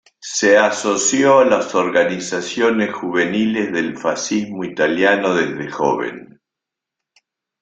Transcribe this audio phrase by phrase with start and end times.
[0.19, 6.41] Se asoció a las organizaciones juveniles del fascismo italiano desde joven.